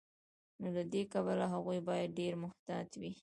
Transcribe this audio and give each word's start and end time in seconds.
نو 0.61 0.67
له 0.75 0.83
دې 0.93 1.01
کبله 1.13 1.45
هغوی 1.53 1.79
باید 1.89 2.09
ډیر 2.19 2.33
محتاط 2.43 2.89
وي. 3.01 3.11